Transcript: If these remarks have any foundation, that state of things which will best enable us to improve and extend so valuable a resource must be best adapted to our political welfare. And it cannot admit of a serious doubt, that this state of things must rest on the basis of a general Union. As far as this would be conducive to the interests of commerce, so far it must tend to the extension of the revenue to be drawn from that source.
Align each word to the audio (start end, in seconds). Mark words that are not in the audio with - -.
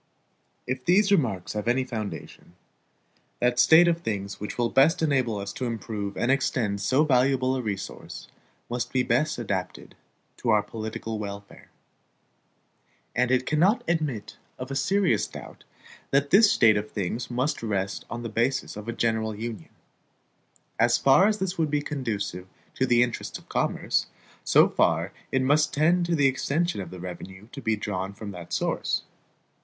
If 0.65 0.83
these 0.85 1.11
remarks 1.11 1.53
have 1.53 1.67
any 1.67 1.83
foundation, 1.83 2.55
that 3.39 3.59
state 3.59 3.87
of 3.87 4.01
things 4.01 4.39
which 4.39 4.57
will 4.57 4.71
best 4.71 5.03
enable 5.03 5.37
us 5.37 5.53
to 5.53 5.65
improve 5.67 6.17
and 6.17 6.31
extend 6.31 6.81
so 6.81 7.03
valuable 7.05 7.55
a 7.55 7.61
resource 7.61 8.27
must 8.67 8.91
be 8.91 9.03
best 9.03 9.37
adapted 9.37 9.93
to 10.37 10.49
our 10.49 10.63
political 10.63 11.19
welfare. 11.19 11.69
And 13.15 13.29
it 13.29 13.45
cannot 13.45 13.83
admit 13.87 14.37
of 14.57 14.71
a 14.71 14.75
serious 14.75 15.27
doubt, 15.27 15.65
that 16.09 16.31
this 16.31 16.51
state 16.51 16.77
of 16.77 16.89
things 16.89 17.29
must 17.29 17.61
rest 17.61 18.03
on 18.09 18.23
the 18.23 18.27
basis 18.27 18.75
of 18.75 18.87
a 18.87 18.93
general 18.93 19.35
Union. 19.35 19.69
As 20.79 20.97
far 20.97 21.27
as 21.27 21.37
this 21.37 21.59
would 21.59 21.69
be 21.69 21.83
conducive 21.83 22.47
to 22.73 22.87
the 22.87 23.03
interests 23.03 23.37
of 23.37 23.47
commerce, 23.49 24.07
so 24.43 24.67
far 24.67 25.13
it 25.31 25.43
must 25.43 25.75
tend 25.75 26.07
to 26.07 26.15
the 26.15 26.25
extension 26.25 26.81
of 26.81 26.89
the 26.89 26.99
revenue 26.99 27.47
to 27.51 27.61
be 27.61 27.75
drawn 27.75 28.13
from 28.13 28.31
that 28.31 28.51
source. 28.51 29.03